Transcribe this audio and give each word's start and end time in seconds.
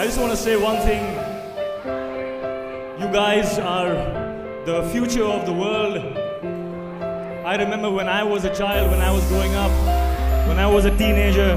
I 0.00 0.06
just 0.06 0.18
want 0.18 0.30
to 0.30 0.36
say 0.38 0.56
one 0.56 0.78
thing. 0.78 1.04
You 2.98 3.12
guys 3.12 3.58
are 3.58 3.92
the 4.64 4.88
future 4.90 5.24
of 5.24 5.44
the 5.44 5.52
world. 5.52 5.98
I 7.44 7.56
remember 7.56 7.90
when 7.90 8.08
I 8.08 8.24
was 8.24 8.46
a 8.46 8.54
child, 8.54 8.90
when 8.90 9.02
I 9.02 9.12
was 9.12 9.22
growing 9.28 9.54
up, 9.54 9.70
when 10.48 10.58
I 10.58 10.66
was 10.66 10.86
a 10.86 10.90
teenager, 10.96 11.54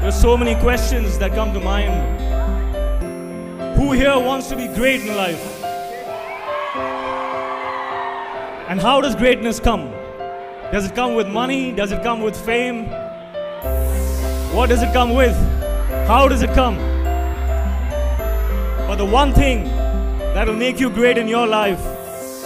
there's 0.00 0.18
so 0.18 0.38
many 0.38 0.58
questions 0.62 1.18
that 1.18 1.34
come 1.34 1.52
to 1.52 1.60
mind. 1.60 1.92
Who 3.76 3.92
here 3.92 4.18
wants 4.18 4.48
to 4.48 4.56
be 4.56 4.66
great 4.68 5.02
in 5.02 5.14
life? 5.14 5.62
And 8.70 8.80
how 8.80 9.02
does 9.02 9.14
greatness 9.14 9.60
come? 9.60 9.90
Does 10.72 10.86
it 10.86 10.94
come 10.94 11.14
with 11.14 11.28
money? 11.28 11.72
Does 11.72 11.92
it 11.92 12.02
come 12.02 12.22
with 12.22 12.42
fame? 12.42 12.86
What 14.56 14.70
does 14.70 14.82
it 14.82 14.94
come 14.94 15.12
with? 15.12 15.36
How 16.08 16.26
does 16.26 16.40
it 16.40 16.54
come? 16.54 16.93
But 18.94 19.04
the 19.06 19.12
one 19.12 19.32
thing 19.32 19.64
that 20.34 20.46
will 20.46 20.54
make 20.54 20.78
you 20.78 20.88
great 20.88 21.18
in 21.18 21.26
your 21.26 21.48
life, 21.48 21.80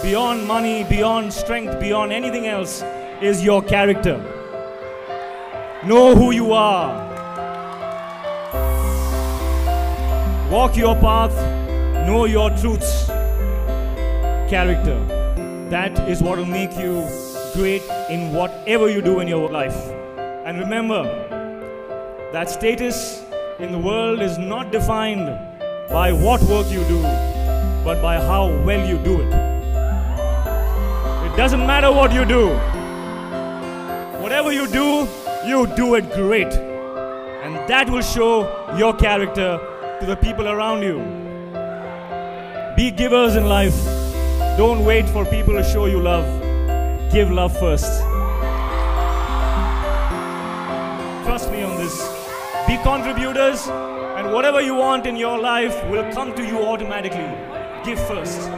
beyond 0.01 0.47
money, 0.47 0.83
beyond 0.83 1.31
strength, 1.31 1.79
beyond 1.79 2.11
anything 2.11 2.47
else, 2.47 2.81
is 3.21 3.43
your 3.43 3.61
character. 3.61 4.17
Know 5.85 6.15
who 6.15 6.31
you 6.31 6.51
are. 6.53 6.89
Walk 10.49 10.75
your 10.75 10.95
path, 10.95 11.35
know 12.07 12.25
your 12.25 12.49
truths. 12.57 13.05
Character. 14.49 14.97
That 15.69 15.99
is 16.09 16.23
what 16.23 16.39
will 16.39 16.45
make 16.47 16.75
you 16.79 17.07
great 17.53 17.83
in 18.09 18.33
whatever 18.33 18.89
you 18.89 19.03
do 19.03 19.19
in 19.19 19.27
your 19.27 19.51
life. 19.51 19.77
And 20.47 20.57
remember 20.57 21.03
that 22.33 22.49
status 22.49 23.23
in 23.59 23.71
the 23.71 23.77
world 23.77 24.19
is 24.19 24.39
not 24.39 24.71
defined 24.71 25.48
by 25.89 26.11
what 26.11 26.39
work 26.43 26.69
you 26.69 26.83
do, 26.83 27.01
but 27.83 27.99
by 28.01 28.17
how 28.17 28.47
well 28.63 28.87
you 28.87 28.99
do 28.99 29.21
it. 29.21 29.27
It 31.25 31.35
doesn't 31.35 31.65
matter 31.65 31.91
what 31.91 32.13
you 32.13 32.25
do. 32.25 32.49
Whatever 34.21 34.51
you 34.51 34.67
do, 34.67 35.07
you 35.47 35.65
do 35.75 35.95
it 35.95 36.11
great. 36.11 36.53
And 36.53 37.55
that 37.67 37.89
will 37.89 38.03
show 38.03 38.75
your 38.77 38.93
character 38.95 39.59
to 39.99 40.05
the 40.05 40.15
people 40.15 40.47
around 40.47 40.83
you. 40.83 40.99
Be 42.75 42.91
givers 42.91 43.35
in 43.35 43.49
life. 43.49 43.75
Don't 44.57 44.85
wait 44.85 45.09
for 45.09 45.25
people 45.25 45.53
to 45.53 45.63
show 45.63 45.87
you 45.87 46.01
love. 46.01 46.25
Give 47.11 47.31
love 47.31 47.57
first. 47.57 48.01
Trust 51.25 51.51
me 51.51 51.63
on 51.63 51.77
this. 51.77 51.97
Be 52.67 52.77
contributors, 52.83 53.67
and 54.19 54.33
whatever 54.33 54.59
you 54.59 54.75
want 54.75 55.05
in 55.05 55.15
your 55.15 55.39
life 55.39 55.75
will 55.89 56.11
come 56.11 56.35
to 56.35 56.45
you 56.45 56.57
automatically. 56.59 57.29
Give 57.85 57.97
first. 58.05 58.49